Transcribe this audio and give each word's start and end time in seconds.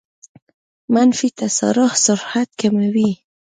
منفي 0.93 1.29
تسارع 1.41 1.89
سرعت 2.05 2.49
کموي. 2.59 3.11